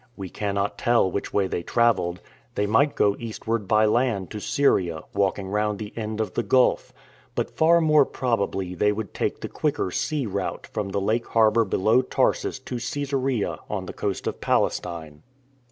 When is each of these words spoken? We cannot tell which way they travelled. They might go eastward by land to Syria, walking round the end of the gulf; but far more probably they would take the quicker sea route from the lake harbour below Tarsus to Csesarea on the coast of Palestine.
We 0.17 0.29
cannot 0.29 0.79
tell 0.79 1.11
which 1.11 1.31
way 1.31 1.45
they 1.45 1.61
travelled. 1.61 2.21
They 2.55 2.65
might 2.65 2.95
go 2.95 3.15
eastward 3.19 3.67
by 3.67 3.85
land 3.85 4.31
to 4.31 4.39
Syria, 4.39 5.03
walking 5.13 5.47
round 5.49 5.77
the 5.77 5.93
end 5.95 6.19
of 6.19 6.33
the 6.33 6.41
gulf; 6.41 6.91
but 7.35 7.55
far 7.55 7.79
more 7.81 8.03
probably 8.03 8.73
they 8.73 8.91
would 8.91 9.13
take 9.13 9.41
the 9.41 9.47
quicker 9.47 9.91
sea 9.91 10.25
route 10.25 10.65
from 10.65 10.89
the 10.89 10.99
lake 10.99 11.27
harbour 11.27 11.65
below 11.65 12.01
Tarsus 12.01 12.57
to 12.57 12.77
Csesarea 12.77 13.59
on 13.69 13.85
the 13.85 13.93
coast 13.93 14.25
of 14.25 14.41
Palestine. 14.41 15.21